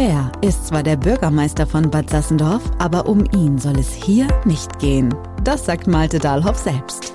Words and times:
Er 0.00 0.32
ist 0.40 0.68
zwar 0.68 0.82
der 0.82 0.96
Bürgermeister 0.96 1.66
von 1.66 1.90
Bad 1.90 2.08
Sassendorf, 2.08 2.62
aber 2.78 3.06
um 3.06 3.22
ihn 3.34 3.58
soll 3.58 3.78
es 3.78 3.92
hier 3.92 4.26
nicht 4.46 4.78
gehen. 4.78 5.14
Das 5.44 5.66
sagt 5.66 5.86
Malte 5.86 6.18
Dahlhoff 6.18 6.56
selbst. 6.56 7.12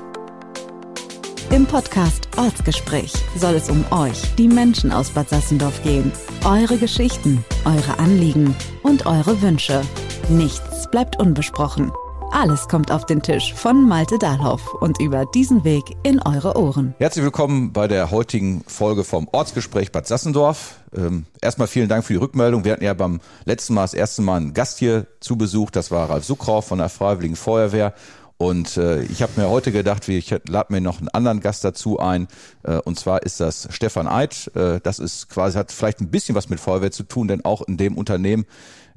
Im 1.50 1.66
Podcast 1.66 2.28
Ortsgespräch 2.38 3.12
soll 3.36 3.56
es 3.56 3.72
um 3.72 3.84
euch, 3.90 4.36
die 4.36 4.48
Menschen 4.48 4.92
aus 4.92 5.10
Bad 5.10 5.30
Sassendorf 5.30 5.82
gehen. 5.82 6.12
Eure 6.44 6.78
Geschichten, 6.78 7.44
eure 7.66 7.98
Anliegen 7.98 8.56
und 8.84 9.08
eure 9.08 9.42
Wünsche. 9.42 9.82
Nichts 10.30 10.88
bleibt 10.92 11.20
unbesprochen. 11.20 11.92
Alles 12.36 12.68
kommt 12.68 12.92
auf 12.92 13.06
den 13.06 13.22
Tisch 13.22 13.54
von 13.54 13.88
Malte 13.88 14.20
Dahlhoff 14.20 14.74
und 14.74 15.00
über 15.00 15.26
diesen 15.26 15.64
Weg 15.64 15.84
in 16.04 16.22
eure 16.22 16.58
Ohren. 16.58 16.94
Herzlich 16.98 17.24
willkommen 17.24 17.72
bei 17.72 17.88
der 17.88 18.12
heutigen 18.12 18.62
Folge 18.68 19.06
vom 19.06 19.30
Ortsgespräch 19.32 19.94
Bad 19.94 20.06
Sassendorf. 20.06 20.76
Ähm, 20.94 21.28
erstmal 21.42 21.70
vielen 21.70 21.88
Dank 21.88 22.04
für 22.04 22.12
die 22.12 22.20
Rückmeldung. 22.20 22.66
Wir 22.66 22.74
hatten 22.74 22.84
ja 22.84 22.94
beim 22.94 23.22
letzten 23.46 23.74
Mal 23.74 23.84
das 23.84 23.94
erste 23.94 24.22
Mal 24.22 24.36
einen 24.36 24.54
Gast 24.54 24.80
hier 24.80 25.08
zu 25.22 25.38
Besuch. 25.38 25.72
Das 25.72 25.92
war 25.92 26.10
Ralf 26.10 26.26
Suckrauf 26.26 26.68
von 26.68 26.80
der 26.80 26.90
Freiwilligen 26.90 27.38
Feuerwehr. 27.38 27.94
Und 28.38 28.76
äh, 28.76 29.04
ich 29.04 29.22
habe 29.22 29.40
mir 29.40 29.50
heute 29.50 29.72
gedacht, 29.72 30.08
ich 30.10 30.30
lade 30.48 30.74
mir 30.74 30.82
noch 30.82 31.00
einen 31.00 31.08
anderen 31.10 31.40
Gast 31.40 31.64
dazu 31.64 32.00
ein. 32.00 32.28
Äh, 32.64 32.80
und 32.80 33.00
zwar 33.00 33.24
ist 33.24 33.40
das 33.40 33.70
Stefan 33.72 34.08
Eid. 34.08 34.52
Äh, 34.56 34.82
das 34.84 35.00
ist 35.00 35.30
quasi, 35.30 35.58
hat 35.58 35.72
vielleicht 35.72 36.02
ein 36.02 36.10
bisschen 36.10 36.36
was 36.36 36.50
mit 36.50 36.60
Feuerwehr 36.60 36.92
zu 36.92 37.04
tun, 37.04 37.30
denn 37.30 37.46
auch 37.46 37.62
in 37.62 37.78
dem 37.78 37.98
Unternehmen, 37.98 38.46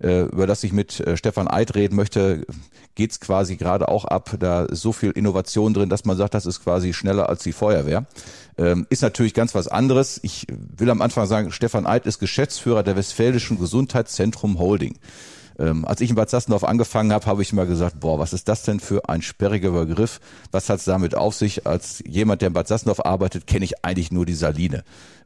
äh, 0.01 0.23
über 0.23 0.48
das 0.48 0.64
ich 0.64 0.73
mit 0.73 0.98
äh, 1.01 1.16
Stefan 1.16 1.47
Eid 1.47 1.77
reden 1.77 1.95
möchte, 1.95 2.47
geht's 2.97 3.20
quasi 3.20 3.56
gerade 3.56 3.88
auch 3.88 4.05
ab. 4.05 4.34
Da 4.41 4.64
ist 4.64 4.83
so 4.83 4.92
viel 4.92 5.12
Innovation 5.12 5.73
drin, 5.73 5.89
dass 5.89 6.05
man 6.05 6.16
sagt, 6.16 6.34
das 6.34 6.45
ist 6.45 6.64
quasi 6.64 6.92
schneller 6.92 7.28
als 7.28 7.45
die 7.45 7.52
Feuerwehr. 7.52 8.06
Ähm, 8.56 8.89
ist 8.91 9.02
natürlich 9.02 9.34
ganz 9.34 9.55
was 9.55 9.69
anderes. 9.69 10.19
Ich 10.25 10.48
will 10.48 10.91
am 10.91 11.00
Anfang 11.00 11.27
sagen, 11.27 11.52
Stefan 11.52 11.86
Eid 11.86 12.06
ist 12.06 12.19
Geschäftsführer 12.19 12.83
der 12.83 12.97
Westfälischen 12.97 13.56
Gesundheitszentrum 13.61 14.59
Holding. 14.59 14.97
Ähm, 15.59 15.84
als 15.84 16.01
ich 16.01 16.11
in 16.11 16.17
Bad 16.17 16.31
Sassendorf 16.31 16.64
angefangen 16.64 17.12
habe, 17.12 17.27
habe 17.27 17.42
ich 17.42 17.53
immer 17.53 17.67
gesagt, 17.67 17.98
boah, 18.01 18.19
was 18.19 18.33
ist 18.33 18.48
das 18.48 18.62
denn 18.62 18.78
für 18.78 19.09
ein 19.09 19.23
sperriger 19.23 19.73
Begriff? 19.73 20.20
Was 20.53 20.69
hat 20.69 20.78
es 20.78 20.84
damit 20.84 21.17
auf 21.17 21.34
sich? 21.34 21.67
Als 21.67 22.03
jemand, 22.06 22.42
der 22.42 22.48
in 22.48 22.53
Bad 22.53 22.69
Sassendorf 22.69 23.05
arbeitet, 23.05 23.47
kenne 23.47 23.64
ich 23.64 23.84
eigentlich 23.84 24.12
nur 24.12 24.25
die 24.25 24.34
Saline. 24.34 24.84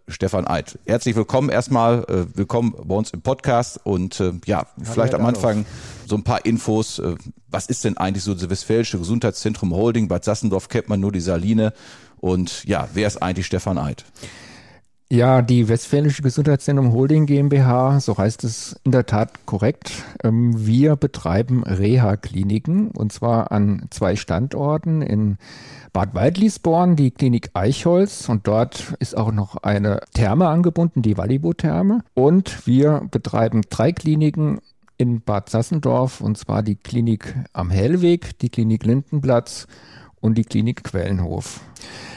Stefan 0.09 0.47
Eid. 0.47 0.79
Herzlich 0.85 1.15
willkommen 1.15 1.49
erstmal, 1.49 2.05
äh, 2.09 2.37
willkommen 2.37 2.75
bei 2.85 2.95
uns 2.95 3.11
im 3.11 3.23
Podcast 3.23 3.79
und 3.85 4.19
äh, 4.21 4.33
ja, 4.47 4.67
vielleicht 4.83 5.15
am 5.15 5.25
Anfang 5.25 5.65
so 6.07 6.17
ein 6.17 6.25
paar 6.25 6.45
Infos. 6.45 6.99
Äh, 6.99 7.15
was 7.49 7.67
ist 7.67 7.85
denn 7.85 7.97
eigentlich 7.99 8.25
so 8.25 8.35
das 8.35 8.51
Westfälische 8.51 8.99
Gesundheitszentrum 8.99 9.73
Holding? 9.73 10.09
Bad 10.09 10.25
Sassendorf 10.25 10.69
kennt 10.69 10.89
man 10.89 10.99
nur 10.99 11.13
die 11.13 11.21
Saline 11.21 11.73
und 12.21 12.65
ja, 12.65 12.89
wer 12.95 13.07
ist 13.07 13.23
eigentlich 13.23 13.47
Stefan 13.47 13.79
Eid? 13.79 14.05
Ja, 15.13 15.43
die 15.43 15.69
Westfälische 15.69 16.23
Gesundheitszentrum 16.23 16.95
Holding 16.95 17.27
GmbH, 17.27 18.01
so 18.01 18.17
heißt 18.17 18.45
es 18.45 18.81
in 18.83 18.93
der 18.93 19.05
Tat 19.05 19.45
korrekt. 19.45 19.93
Ähm, 20.25 20.67
wir 20.67 20.97
betreiben 20.97 21.65
Reha-Kliniken 21.65 22.93
und 22.93 23.13
zwar 23.13 23.53
an 23.53 23.89
zwei 23.91 24.17
Standorten 24.17 25.03
in 25.03 25.37
Bad 25.93 26.15
Waldliesborn, 26.15 26.97
die 26.97 27.11
Klinik 27.11 27.51
Eichholz 27.53 28.31
und 28.31 28.47
dort 28.47 28.95
ist 29.01 29.15
auch 29.15 29.33
noch 29.33 29.59
eine 29.59 30.01
Therme 30.15 30.49
angebunden, 30.49 31.03
die 31.03 31.19
Wallibo-Therme. 31.19 32.05
Und 32.15 32.67
wir 32.67 33.07
betreiben 33.11 33.61
drei 33.69 33.93
Kliniken 33.93 34.61
in 34.97 35.21
Bad 35.21 35.51
Sassendorf 35.51 36.23
und 36.23 36.39
zwar 36.39 36.63
die 36.63 36.77
Klinik 36.77 37.35
am 37.53 37.69
Hellweg, 37.69 38.39
die 38.39 38.49
Klinik 38.49 38.87
Lindenplatz 38.87 39.67
und 40.23 40.39
die 40.39 40.45
Klinik 40.45 40.85
Quellenhof. 40.85 41.61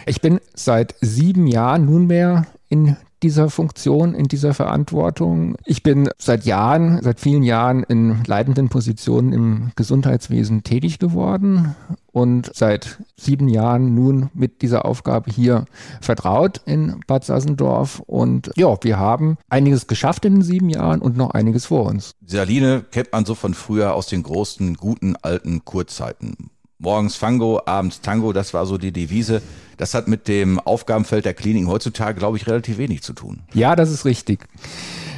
Ich 0.06 0.22
bin 0.22 0.39
seit 0.53 0.95
sieben 1.02 1.48
Jahren 1.48 1.86
nunmehr 1.86 2.45
in 2.70 2.95
dieser 3.23 3.50
Funktion, 3.50 4.14
in 4.14 4.28
dieser 4.28 4.53
Verantwortung. 4.53 5.56
Ich 5.66 5.81
bin 5.81 6.09
seit 6.20 6.45
Jahren, 6.45 7.02
seit 7.02 7.20
vielen 7.20 7.42
Jahren 7.42 7.81
in 7.81 8.23
leitenden 8.28 8.70
Positionen 8.70 9.33
im 9.33 9.72
Gesundheitswesen 9.76 10.64
tätig 10.64 11.00
geworden 11.00 11.76
und 12.11 12.52
seit 12.54 12.99
sieben 13.17 13.48
Jahren 13.48 13.95
nun 13.95 14.30
mit 14.36 14.61
dieser 14.61 14.86
Aufgabe 14.86 15.32
hier 15.32 15.65
vertraut 16.02 16.61
in 16.65 16.99
Bad 17.08 17.23
Sassendorf. 17.23 17.99
Und 18.05 18.52
ja, 18.55 18.77
wir 18.83 18.99
haben 18.99 19.38
einiges 19.49 19.88
geschafft 19.88 20.26
in 20.26 20.36
den 20.36 20.42
sieben 20.44 20.70
Jahren 20.70 21.02
und 21.02 21.17
noch 21.17 21.32
einiges 21.32 21.65
vor 21.65 21.86
uns. 21.88 22.11
Saline 22.26 22.86
kennt 22.92 23.11
man 23.11 23.26
so 23.26 23.33
von 23.33 23.55
früher 23.55 23.95
aus 23.95 24.05
den 24.05 24.21
großen, 24.21 24.76
guten, 24.76 25.15
alten 25.21 25.65
Kurzeiten. 25.65 26.52
Morgens 26.77 27.15
Fango, 27.15 27.61
abends 27.65 28.02
Tango, 28.02 28.33
das 28.33 28.53
war 28.53 28.65
so 28.65 28.77
die 28.77 28.91
Devise. 28.91 29.41
Das 29.77 29.93
hat 29.93 30.08
mit 30.08 30.27
dem 30.27 30.59
Aufgabenfeld 30.59 31.25
der 31.25 31.33
Kliniken 31.33 31.67
heutzutage, 31.67 32.17
glaube 32.17 32.37
ich, 32.37 32.47
relativ 32.47 32.77
wenig 32.77 33.02
zu 33.02 33.13
tun. 33.13 33.41
Ja, 33.53 33.75
das 33.75 33.91
ist 33.91 34.05
richtig. 34.05 34.45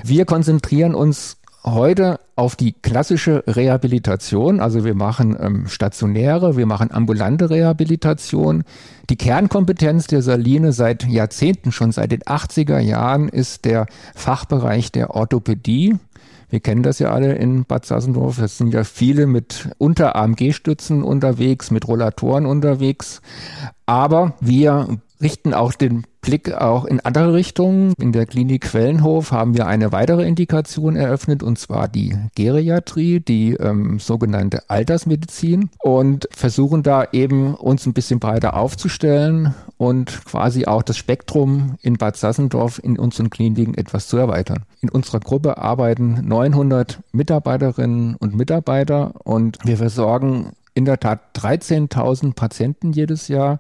Wir 0.04 0.26
konzentrieren 0.26 0.96
uns 0.96 1.38
heute 1.64 2.20
auf 2.36 2.56
die 2.56 2.74
klassische 2.74 3.44
Rehabilitation. 3.48 4.60
Also 4.60 4.86
wir 4.86 4.96
machen 4.96 5.36
ähm, 5.40 5.68
stationäre, 5.68 6.56
wir 6.56 6.66
machen 6.66 6.92
ambulante 6.92 7.50
Rehabilitation. 7.50 8.64
Die 9.10 9.16
Kernkompetenz 9.16 10.08
der 10.08 10.22
Saline 10.22 10.72
seit 10.72 11.08
Jahrzehnten, 11.08 11.72
schon 11.72 11.92
seit 11.92 12.12
den 12.12 12.22
80er 12.22 12.80
Jahren, 12.80 13.28
ist 13.30 13.66
der 13.66 13.88
Fachbereich 14.16 14.92
der 14.92 15.12
Orthopädie. 15.12 15.96
Wir 16.50 16.62
kennen 16.62 16.84
das 16.84 17.00
ja 17.00 17.12
alle 17.12 17.34
in 17.34 17.66
Bad 17.66 17.86
Sassendorf. 17.86 18.40
Es 18.40 18.58
sind 18.58 18.74
ja 18.74 18.84
viele 18.86 19.28
mit 19.28 19.70
Unter-AMG-Stützen 19.78 21.04
unterwegs, 21.04 21.72
mit 21.72 21.88
Rollatoren 21.88 22.46
unterwegs. 22.46 23.22
Aber 23.86 24.34
wir 24.40 25.00
richten 25.22 25.54
auch 25.54 25.74
den 25.74 26.04
Blick 26.22 26.54
auch 26.54 26.86
in 26.86 27.00
andere 27.00 27.34
Richtungen. 27.34 27.94
In 27.98 28.12
der 28.12 28.26
Klinik 28.26 28.64
Quellenhof 28.64 29.32
haben 29.32 29.56
wir 29.56 29.66
eine 29.66 29.92
weitere 29.92 30.28
Indikation 30.28 30.96
eröffnet, 30.96 31.42
und 31.42 31.58
zwar 31.58 31.88
die 31.88 32.16
Geriatrie, 32.36 33.20
die 33.22 33.54
ähm, 33.54 34.00
sogenannte 34.00 34.70
Altersmedizin 34.70 35.70
und 35.80 36.28
versuchen 36.32 36.84
da 36.84 37.06
eben 37.14 37.56
uns 37.56 37.86
ein 37.86 37.94
bisschen 37.94 38.20
breiter 38.20 38.58
aufzustellen 38.58 39.56
und 39.78 40.26
quasi 40.26 40.66
auch 40.66 40.84
das 40.84 40.98
Spektrum 40.98 41.78
in 41.82 41.94
Bad 41.94 42.18
Sassendorf 42.18 42.80
in 42.84 43.00
unseren 43.00 43.30
Kliniken 43.30 43.76
etwas 43.76 44.08
zu 44.08 44.18
erweitern. 44.18 44.66
In 44.82 44.90
unserer 44.90 45.20
Gruppe 45.20 45.58
arbeiten 45.58 46.28
900 46.28 47.00
Mitarbeiterinnen 47.14 48.16
und 48.16 48.36
Mitarbeiter 48.36 49.14
und 49.24 49.60
wir 49.64 49.78
versorgen 49.78 50.52
in 50.74 50.86
der 50.86 51.00
Tat 51.00 51.22
13.000 51.36 52.34
Patienten 52.36 52.92
jedes 52.92 53.30
Jahr 53.30 53.60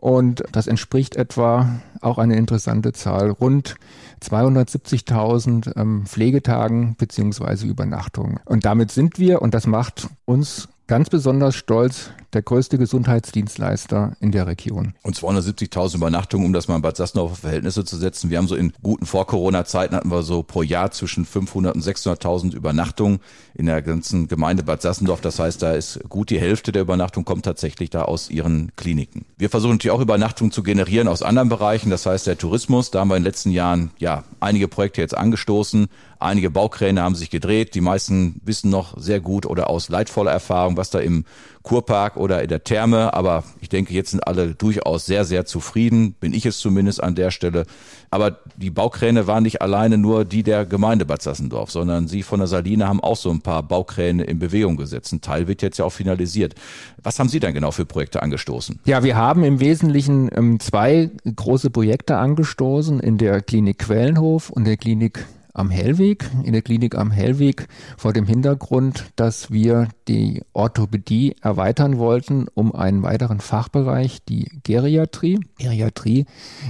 und 0.00 0.42
das 0.52 0.66
entspricht 0.66 1.16
etwa 1.16 1.80
auch 2.00 2.18
eine 2.18 2.36
interessante 2.36 2.92
Zahl, 2.92 3.30
rund 3.30 3.76
270.000 4.22 5.76
ähm, 5.76 6.06
Pflegetagen 6.06 6.96
beziehungsweise 6.96 7.66
Übernachtungen. 7.66 8.40
Und 8.46 8.64
damit 8.64 8.90
sind 8.90 9.18
wir, 9.18 9.42
und 9.42 9.54
das 9.54 9.66
macht 9.66 10.08
uns 10.24 10.68
ganz 10.90 11.08
besonders 11.08 11.54
stolz 11.54 12.10
der 12.32 12.42
größte 12.42 12.76
Gesundheitsdienstleister 12.76 14.16
in 14.18 14.32
der 14.32 14.48
Region. 14.48 14.94
Und 15.02 15.16
270.000 15.16 15.94
Übernachtungen, 15.94 16.46
um 16.46 16.52
das 16.52 16.66
mal 16.66 16.74
in 16.74 16.82
Bad 16.82 16.96
Sassendorf 16.96 17.30
auf 17.30 17.38
Verhältnisse 17.38 17.84
zu 17.84 17.96
setzen. 17.96 18.28
Wir 18.28 18.38
haben 18.38 18.48
so 18.48 18.56
in 18.56 18.72
guten 18.82 19.06
Vor-Corona-Zeiten 19.06 19.94
hatten 19.94 20.10
wir 20.10 20.24
so 20.24 20.42
pro 20.42 20.62
Jahr 20.62 20.90
zwischen 20.90 21.24
500 21.24 21.76
und 21.76 21.84
600.000 21.84 22.56
Übernachtungen 22.56 23.20
in 23.54 23.66
der 23.66 23.82
ganzen 23.82 24.26
Gemeinde 24.26 24.64
Bad 24.64 24.82
Sassendorf. 24.82 25.20
Das 25.20 25.38
heißt, 25.38 25.62
da 25.62 25.74
ist 25.74 26.00
gut 26.08 26.30
die 26.30 26.40
Hälfte 26.40 26.72
der 26.72 26.82
Übernachtung 26.82 27.24
kommt 27.24 27.44
tatsächlich 27.44 27.90
da 27.90 28.02
aus 28.02 28.28
ihren 28.28 28.72
Kliniken. 28.74 29.26
Wir 29.38 29.48
versuchen 29.48 29.74
natürlich 29.74 29.94
auch 29.94 30.00
Übernachtungen 30.00 30.50
zu 30.50 30.64
generieren 30.64 31.06
aus 31.06 31.22
anderen 31.22 31.48
Bereichen. 31.48 31.90
Das 31.90 32.04
heißt, 32.04 32.26
der 32.26 32.36
Tourismus, 32.36 32.90
da 32.90 32.98
haben 32.98 33.10
wir 33.10 33.16
in 33.16 33.22
den 33.22 33.28
letzten 33.28 33.50
Jahren 33.50 33.92
ja 33.98 34.24
einige 34.40 34.66
Projekte 34.66 35.00
jetzt 35.00 35.16
angestoßen. 35.16 35.86
Einige 36.20 36.50
Baukräne 36.50 37.00
haben 37.00 37.14
sich 37.14 37.30
gedreht. 37.30 37.74
Die 37.74 37.80
meisten 37.80 38.42
wissen 38.44 38.68
noch 38.68 39.00
sehr 39.00 39.20
gut 39.20 39.46
oder 39.46 39.70
aus 39.70 39.88
leidvoller 39.88 40.30
Erfahrung, 40.30 40.76
was 40.76 40.90
da 40.90 40.98
im 40.98 41.24
Kurpark 41.62 42.18
oder 42.18 42.42
in 42.42 42.48
der 42.48 42.62
Therme. 42.62 43.14
Aber 43.14 43.42
ich 43.62 43.70
denke, 43.70 43.94
jetzt 43.94 44.10
sind 44.10 44.26
alle 44.26 44.54
durchaus 44.54 45.06
sehr, 45.06 45.24
sehr 45.24 45.46
zufrieden. 45.46 46.14
Bin 46.20 46.34
ich 46.34 46.44
es 46.44 46.58
zumindest 46.58 47.02
an 47.02 47.14
der 47.14 47.30
Stelle. 47.30 47.64
Aber 48.10 48.36
die 48.58 48.68
Baukräne 48.68 49.26
waren 49.26 49.44
nicht 49.44 49.62
alleine 49.62 49.96
nur 49.96 50.26
die 50.26 50.42
der 50.42 50.66
Gemeinde 50.66 51.06
Bad 51.06 51.22
Sassendorf, 51.22 51.70
sondern 51.70 52.06
Sie 52.06 52.22
von 52.22 52.40
der 52.40 52.48
Saline 52.48 52.86
haben 52.86 53.00
auch 53.00 53.16
so 53.16 53.30
ein 53.30 53.40
paar 53.40 53.62
Baukräne 53.62 54.24
in 54.24 54.38
Bewegung 54.38 54.76
gesetzt. 54.76 55.14
Ein 55.14 55.22
Teil 55.22 55.48
wird 55.48 55.62
jetzt 55.62 55.78
ja 55.78 55.86
auch 55.86 55.92
finalisiert. 55.92 56.54
Was 57.02 57.18
haben 57.18 57.30
Sie 57.30 57.40
denn 57.40 57.54
genau 57.54 57.70
für 57.70 57.86
Projekte 57.86 58.22
angestoßen? 58.22 58.78
Ja, 58.84 59.02
wir 59.02 59.16
haben 59.16 59.42
im 59.42 59.58
Wesentlichen 59.60 60.28
ähm, 60.34 60.60
zwei 60.60 61.10
große 61.34 61.70
Projekte 61.70 62.18
angestoßen 62.18 63.00
in 63.00 63.16
der 63.16 63.40
Klinik 63.40 63.78
Quellenhof 63.78 64.50
und 64.50 64.66
der 64.66 64.76
Klinik 64.76 65.26
am 65.54 65.70
Hellweg, 65.70 66.30
in 66.44 66.52
der 66.52 66.62
Klinik 66.62 66.96
am 66.96 67.10
Hellweg, 67.10 67.66
vor 67.96 68.12
dem 68.12 68.26
Hintergrund, 68.26 69.06
dass 69.16 69.50
wir 69.50 69.88
die 70.08 70.42
Orthopädie 70.52 71.36
erweitern 71.40 71.98
wollten 71.98 72.46
um 72.54 72.74
einen 72.74 73.02
weiteren 73.02 73.40
Fachbereich, 73.40 74.24
die 74.24 74.50
Geriatrie. 74.62 75.40
Geriatrie 75.58 76.26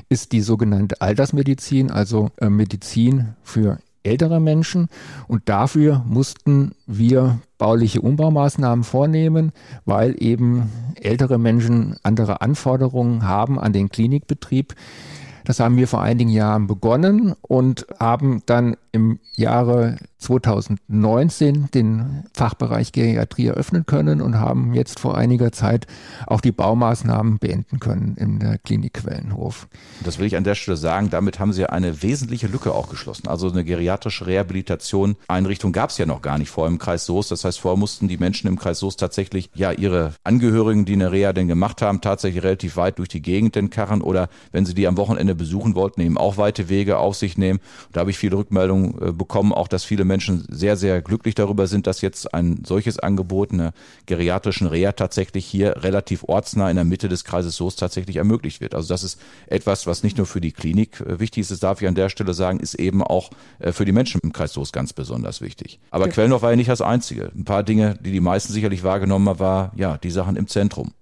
ist 0.08 0.32
die 0.32 0.40
sogenannte 0.40 1.00
Altersmedizin, 1.00 1.90
also 1.90 2.30
äh, 2.40 2.48
Medizin 2.48 3.34
für 3.42 3.78
ältere 4.02 4.40
Menschen. 4.40 4.88
Und 5.28 5.48
dafür 5.48 6.04
mussten 6.06 6.72
wir 6.86 7.40
bauliche 7.58 8.00
Umbaumaßnahmen 8.00 8.84
vornehmen, 8.84 9.52
weil 9.84 10.14
eben 10.22 10.70
ältere 10.94 11.38
Menschen 11.38 11.96
andere 12.02 12.40
Anforderungen 12.40 13.26
haben 13.26 13.58
an 13.58 13.72
den 13.72 13.90
Klinikbetrieb. 13.90 14.74
Das 15.44 15.60
haben 15.60 15.76
wir 15.76 15.88
vor 15.88 16.02
einigen 16.02 16.31
Jahren 16.31 16.66
begonnen 16.66 17.34
und 17.42 17.87
haben 17.98 18.42
dann 18.46 18.76
im 18.92 19.19
Jahre 19.37 19.96
2019 20.20 21.70
den 21.72 22.25
Fachbereich 22.34 22.93
Geriatrie 22.93 23.46
eröffnen 23.46 23.87
können 23.87 24.20
und 24.20 24.38
haben 24.38 24.75
jetzt 24.75 25.00
vor 25.00 25.17
einiger 25.17 25.52
Zeit 25.52 25.87
auch 26.26 26.40
die 26.40 26.52
Baumaßnahmen 26.52 27.38
beenden 27.38 27.81
können 27.81 28.17
in 28.17 28.38
der 28.38 28.58
Klinik 28.58 28.94
Quellenhof. 28.94 29.67
Das 30.05 30.19
will 30.19 30.26
ich 30.26 30.37
an 30.37 30.44
der 30.44 30.55
Stelle 30.55 30.76
sagen, 30.76 31.11
damit 31.11 31.38
haben 31.38 31.52
Sie 31.52 31.67
eine 31.67 32.02
wesentliche 32.02 32.46
Lücke 32.46 32.72
auch 32.72 32.88
geschlossen. 32.88 33.28
Also 33.28 33.50
eine 33.50 33.64
geriatrische 33.64 34.26
Rehabilitation, 34.26 35.17
Einrichtung 35.28 35.72
gab 35.72 35.90
es 35.90 35.99
ja 35.99 36.06
noch 36.06 36.23
gar 36.23 36.38
nicht 36.38 36.50
vor 36.50 36.66
im 36.66 36.78
Kreis 36.78 37.06
Soest. 37.06 37.31
Das 37.31 37.44
heißt, 37.44 37.61
vorher 37.61 37.78
mussten 37.78 38.08
die 38.08 38.19
Menschen 38.19 38.46
im 38.46 38.58
Kreis 38.58 38.78
Soest 38.78 39.00
tatsächlich 39.00 39.50
ja 39.55 39.73
ihre 39.73 40.12
Angehörigen, 40.25 40.84
die 40.84 40.93
eine 40.94 41.12
Reha 41.12 41.32
denn 41.32 41.49
gemacht 41.49 41.82
haben, 41.82 42.00
tatsächlich 42.00 42.43
relativ 42.44 42.76
weit 42.76 42.99
durch 42.99 43.08
die 43.08 43.23
Gegend 43.23 43.55
denn 43.55 43.70
karren 43.70 44.02
oder 44.02 44.28
wenn 44.52 44.66
sie 44.66 44.75
die 44.75 44.87
am 44.87 44.96
Wochenende 44.96 45.34
besuchen 45.34 45.75
wollten, 45.75 46.00
eben 46.00 46.19
auch 46.19 46.37
weite 46.37 46.69
Wege 46.69 46.99
auf 46.99 47.16
sich 47.16 47.38
nehmen. 47.38 47.61
Da 47.93 48.00
habe 48.00 48.11
ich 48.11 48.19
viele 48.19 48.37
Rückmeldungen 48.37 48.94
äh, 49.00 49.12
bekommen, 49.12 49.52
auch 49.52 49.69
dass 49.69 49.84
viele 49.84 50.05
Menschen 50.10 50.44
sehr, 50.48 50.76
sehr 50.76 51.00
glücklich 51.00 51.34
darüber 51.34 51.66
sind, 51.66 51.86
dass 51.86 52.00
jetzt 52.00 52.34
ein 52.34 52.62
solches 52.66 52.98
Angebot 52.98 53.52
einer 53.52 53.72
geriatrischen 54.06 54.66
Reha 54.66 54.92
tatsächlich 54.92 55.46
hier 55.46 55.82
relativ 55.82 56.24
ortsnah 56.24 56.68
in 56.68 56.76
der 56.76 56.84
Mitte 56.84 57.08
des 57.08 57.24
Kreises 57.24 57.56
Soest 57.56 57.78
tatsächlich 57.78 58.16
ermöglicht 58.16 58.60
wird. 58.60 58.74
Also 58.74 58.88
das 58.88 59.04
ist 59.04 59.20
etwas, 59.46 59.86
was 59.86 60.02
nicht 60.02 60.18
nur 60.18 60.26
für 60.26 60.40
die 60.40 60.52
Klinik 60.52 61.00
äh, 61.00 61.18
wichtig 61.20 61.42
ist, 61.42 61.50
das 61.50 61.60
darf 61.60 61.80
ich 61.80 61.88
an 61.88 61.94
der 61.94 62.08
Stelle 62.08 62.34
sagen, 62.34 62.60
ist 62.60 62.74
eben 62.74 63.02
auch 63.02 63.30
äh, 63.58 63.72
für 63.72 63.84
die 63.84 63.92
Menschen 63.92 64.20
im 64.22 64.32
Kreis 64.32 64.52
Soest 64.52 64.72
ganz 64.72 64.92
besonders 64.92 65.40
wichtig. 65.40 65.78
Aber 65.90 66.06
ja. 66.06 66.12
Quellendorf 66.12 66.42
war 66.42 66.50
ja 66.50 66.56
nicht 66.56 66.70
das 66.70 66.82
Einzige. 66.82 67.30
Ein 67.34 67.44
paar 67.44 67.62
Dinge, 67.62 67.98
die 68.00 68.12
die 68.12 68.20
meisten 68.20 68.52
sicherlich 68.52 68.82
wahrgenommen 68.82 69.28
haben, 69.28 69.38
war 69.38 69.72
ja 69.76 69.96
die 69.98 70.10
Sachen 70.10 70.36
im 70.36 70.46
Zentrum. 70.46 70.92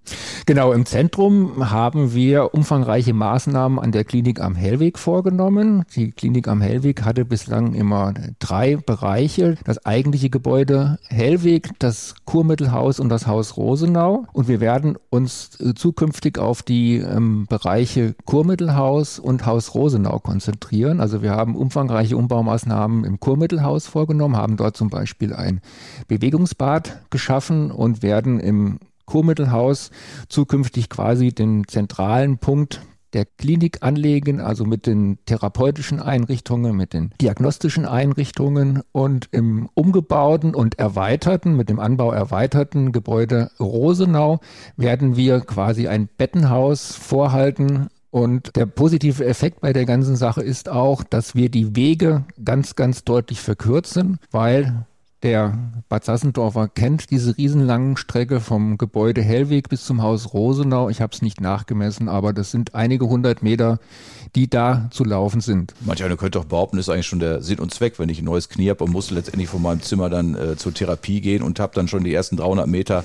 Genau, 0.49 0.73
im 0.73 0.87
Zentrum 0.87 1.69
haben 1.69 2.15
wir 2.15 2.55
umfangreiche 2.55 3.13
Maßnahmen 3.13 3.77
an 3.77 3.91
der 3.91 4.03
Klinik 4.03 4.41
am 4.41 4.55
Hellweg 4.55 4.97
vorgenommen. 4.97 5.85
Die 5.95 6.09
Klinik 6.09 6.47
am 6.47 6.59
Hellweg 6.59 7.05
hatte 7.05 7.23
bislang 7.23 7.75
immer 7.75 8.15
drei 8.39 8.75
Bereiche 8.75 9.57
das 9.63 9.85
eigentliche 9.85 10.31
Gebäude 10.31 10.97
Hellweg, 11.07 11.69
das 11.77 12.15
Kurmittelhaus 12.25 12.99
und 12.99 13.09
das 13.09 13.27
Haus 13.27 13.57
Rosenau. 13.57 14.25
Und 14.33 14.47
wir 14.47 14.59
werden 14.59 14.97
uns 15.11 15.51
äh, 15.59 15.75
zukünftig 15.75 16.39
auf 16.39 16.63
die 16.63 16.95
ähm, 16.95 17.45
Bereiche 17.47 18.15
Kurmittelhaus 18.25 19.19
und 19.19 19.45
Haus 19.45 19.75
Rosenau 19.75 20.17
konzentrieren. 20.17 20.99
Also 20.99 21.21
wir 21.21 21.29
haben 21.29 21.55
umfangreiche 21.55 22.17
Umbaumaßnahmen 22.17 23.03
im 23.03 23.19
Kurmittelhaus 23.19 23.85
vorgenommen, 23.85 24.35
haben 24.35 24.57
dort 24.57 24.75
zum 24.75 24.89
Beispiel 24.89 25.31
ein 25.31 25.61
Bewegungsbad 26.07 27.01
geschaffen 27.11 27.69
und 27.69 28.01
werden 28.01 28.39
im 28.39 28.79
Kurmittelhaus 29.09 29.89
zukünftig 30.27 30.87
quasi 30.87 31.33
den 31.33 31.67
zentralen 31.67 32.37
Punkt 32.37 32.81
der 33.13 33.25
Klinik 33.25 33.79
anlegen, 33.81 34.39
also 34.39 34.65
mit 34.65 34.85
den 34.85 35.17
therapeutischen 35.25 35.99
Einrichtungen, 35.99 36.75
mit 36.75 36.93
den 36.93 37.09
diagnostischen 37.19 37.87
Einrichtungen 37.87 38.83
und 38.91 39.27
im 39.31 39.67
umgebauten 39.73 40.53
und 40.53 40.77
erweiterten, 40.77 41.55
mit 41.55 41.69
dem 41.69 41.79
Anbau 41.79 42.11
erweiterten 42.11 42.91
Gebäude 42.91 43.49
Rosenau 43.59 44.41
werden 44.77 45.15
wir 45.15 45.39
quasi 45.41 45.87
ein 45.87 46.07
Bettenhaus 46.07 46.93
vorhalten, 46.93 47.89
und 48.11 48.55
der 48.55 48.65
positive 48.65 49.23
Effekt 49.23 49.61
bei 49.61 49.71
der 49.71 49.85
ganzen 49.85 50.15
Sache 50.15 50.41
ist 50.41 50.67
auch, 50.67 51.03
dass 51.03 51.35
wir 51.35 51.49
die 51.49 51.75
Wege 51.75 52.23
ganz, 52.43 52.75
ganz 52.75 53.03
deutlich 53.03 53.39
verkürzen, 53.39 54.17
weil 54.31 54.87
der 55.23 55.57
Bad 55.89 56.05
Sassendorfer 56.05 56.67
kennt 56.67 57.11
diese 57.11 57.37
riesenlangen 57.37 57.97
Strecke 57.97 58.39
vom 58.39 58.77
Gebäude 58.77 59.21
Hellweg 59.21 59.67
bis 59.69 59.83
zum 59.83 60.01
Haus 60.01 60.33
Rosenau. 60.33 60.89
Ich 60.89 61.01
habe 61.01 61.13
es 61.13 61.21
nicht 61.21 61.41
nachgemessen, 61.41 62.07
aber 62.07 62.31
das 62.31 62.51
sind 62.51 62.73
einige 62.75 63.07
hundert 63.07 63.43
Meter, 63.43 63.79
die 64.35 64.49
da 64.49 64.87
zu 64.91 65.03
laufen 65.03 65.41
sind. 65.41 65.73
Manch 65.81 66.03
einer 66.03 66.15
könnte 66.15 66.39
doch 66.39 66.45
behaupten, 66.45 66.77
das 66.77 66.87
ist 66.87 66.93
eigentlich 66.93 67.07
schon 67.07 67.19
der 67.19 67.41
Sinn 67.41 67.59
und 67.59 67.73
Zweck, 67.73 67.99
wenn 67.99 68.09
ich 68.09 68.21
ein 68.21 68.25
neues 68.25 68.49
Knie 68.49 68.69
habe 68.69 68.83
und 68.83 68.91
muss 68.91 69.11
letztendlich 69.11 69.49
von 69.49 69.61
meinem 69.61 69.81
Zimmer 69.81 70.09
dann 70.09 70.35
äh, 70.35 70.55
zur 70.55 70.73
Therapie 70.73 71.21
gehen 71.21 71.43
und 71.43 71.59
habe 71.59 71.73
dann 71.75 71.87
schon 71.87 72.03
die 72.03 72.13
ersten 72.13 72.37
300 72.37 72.67
Meter 72.67 73.03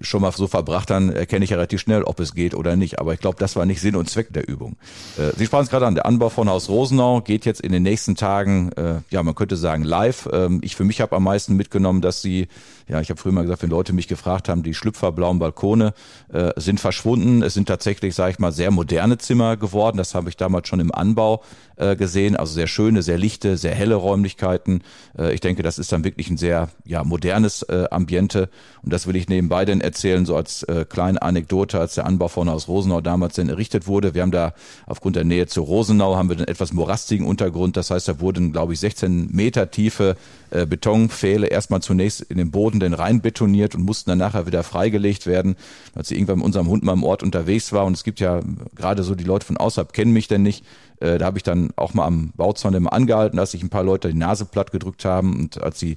schon 0.00 0.22
mal 0.22 0.32
so 0.32 0.46
verbracht, 0.46 0.90
dann 0.90 1.10
erkenne 1.10 1.44
ich 1.44 1.50
ja 1.50 1.56
relativ 1.56 1.80
schnell, 1.80 2.02
ob 2.04 2.20
es 2.20 2.34
geht 2.34 2.54
oder 2.54 2.76
nicht. 2.76 2.98
Aber 2.98 3.12
ich 3.12 3.20
glaube, 3.20 3.36
das 3.38 3.56
war 3.56 3.66
nicht 3.66 3.80
Sinn 3.80 3.96
und 3.96 4.08
Zweck 4.08 4.32
der 4.32 4.48
Übung. 4.48 4.76
Äh, 5.18 5.36
Sie 5.36 5.46
sprachen 5.46 5.64
es 5.64 5.70
gerade 5.70 5.86
an, 5.86 5.94
der 5.94 6.06
Anbau 6.06 6.28
von 6.28 6.48
Haus 6.48 6.68
Rosenau 6.68 7.20
geht 7.20 7.44
jetzt 7.44 7.60
in 7.60 7.72
den 7.72 7.82
nächsten 7.82 8.14
Tagen, 8.14 8.72
äh, 8.72 9.00
ja, 9.10 9.22
man 9.22 9.34
könnte 9.34 9.56
sagen 9.56 9.82
live. 9.82 10.28
Ähm, 10.32 10.60
ich 10.62 10.76
für 10.76 10.84
mich 10.84 11.00
habe 11.00 11.16
am 11.16 11.24
meisten 11.24 11.56
mitgenommen, 11.56 12.00
dass 12.00 12.22
sie, 12.22 12.48
ja, 12.90 13.00
ich 13.00 13.08
habe 13.10 13.20
früher 13.20 13.32
mal 13.32 13.42
gesagt, 13.42 13.62
wenn 13.62 13.70
Leute 13.70 13.92
mich 13.92 14.08
gefragt 14.08 14.48
haben, 14.48 14.64
die 14.64 14.74
schlüpferblauen 14.74 15.38
Balkone 15.38 15.94
äh, 16.32 16.50
sind 16.56 16.80
verschwunden. 16.80 17.42
Es 17.42 17.54
sind 17.54 17.68
tatsächlich, 17.68 18.16
sage 18.16 18.32
ich 18.32 18.38
mal, 18.40 18.50
sehr 18.50 18.72
moderne 18.72 19.16
Zimmer 19.18 19.56
geworden. 19.56 19.96
Das 19.96 20.14
habe 20.16 20.28
ich 20.28 20.36
damals 20.36 20.66
schon 20.66 20.80
im 20.80 20.92
Anbau 20.92 21.42
äh, 21.76 21.94
gesehen. 21.94 22.34
Also 22.34 22.52
sehr 22.52 22.66
schöne, 22.66 23.02
sehr 23.02 23.16
lichte, 23.16 23.56
sehr 23.56 23.76
helle 23.76 23.94
Räumlichkeiten. 23.94 24.82
Äh, 25.16 25.32
ich 25.34 25.40
denke, 25.40 25.62
das 25.62 25.78
ist 25.78 25.92
dann 25.92 26.02
wirklich 26.02 26.30
ein 26.30 26.36
sehr 26.36 26.68
ja, 26.84 27.04
modernes 27.04 27.62
äh, 27.62 27.84
Ambiente. 27.92 28.48
Und 28.82 28.92
das 28.92 29.06
will 29.06 29.14
ich 29.14 29.28
nebenbei 29.28 29.64
denn 29.64 29.80
erzählen, 29.80 30.26
so 30.26 30.34
als 30.34 30.64
äh, 30.64 30.84
kleine 30.84 31.22
Anekdote, 31.22 31.78
als 31.78 31.94
der 31.94 32.06
Anbau 32.06 32.26
von 32.26 32.48
aus 32.48 32.66
Rosenau 32.66 33.00
damals 33.00 33.36
denn 33.36 33.48
errichtet 33.48 33.86
wurde. 33.86 34.14
Wir 34.14 34.22
haben 34.22 34.32
da 34.32 34.52
aufgrund 34.86 35.14
der 35.14 35.24
Nähe 35.24 35.46
zu 35.46 35.62
Rosenau 35.62 36.16
haben 36.16 36.28
wir 36.28 36.36
einen 36.36 36.48
etwas 36.48 36.72
morastigen 36.72 37.24
Untergrund. 37.24 37.76
Das 37.76 37.92
heißt, 37.92 38.08
da 38.08 38.20
wurden, 38.20 38.50
glaube 38.50 38.72
ich, 38.72 38.80
16 38.80 39.28
Meter 39.30 39.70
tiefe 39.70 40.16
äh, 40.50 40.66
Betonpfähle 40.66 41.46
erstmal 41.46 41.80
zunächst 41.80 42.22
in 42.22 42.38
den 42.38 42.50
Boden 42.50 42.79
denn 42.80 42.94
rein 42.94 43.20
betoniert 43.20 43.74
und 43.74 43.84
mussten 43.84 44.10
dann 44.10 44.18
nachher 44.18 44.46
wieder 44.46 44.62
freigelegt 44.62 45.26
werden, 45.26 45.56
als 45.94 46.08
sie 46.08 46.14
irgendwann 46.14 46.38
mit 46.38 46.46
unserem 46.46 46.68
Hund 46.68 46.82
mal 46.82 46.94
im 46.94 47.04
Ort 47.04 47.22
unterwegs 47.22 47.72
war. 47.72 47.84
Und 47.84 47.94
es 47.94 48.04
gibt 48.04 48.20
ja 48.20 48.40
gerade 48.74 49.02
so 49.02 49.14
die 49.14 49.24
Leute 49.24 49.46
von 49.46 49.56
außerhalb 49.56 49.92
kennen 49.92 50.12
mich 50.12 50.28
denn 50.28 50.42
nicht. 50.42 50.64
Äh, 51.00 51.18
da 51.18 51.26
habe 51.26 51.38
ich 51.38 51.44
dann 51.44 51.70
auch 51.76 51.94
mal 51.94 52.06
am 52.06 52.32
Bauzaun 52.36 52.74
immer 52.74 52.92
angehalten, 52.92 53.36
dass 53.36 53.52
sich 53.52 53.62
ein 53.62 53.70
paar 53.70 53.84
Leute 53.84 54.08
die 54.08 54.18
Nase 54.18 54.44
platt 54.44 54.72
gedrückt 54.72 55.04
haben 55.04 55.38
und 55.38 55.62
als 55.62 55.78
sie 55.78 55.96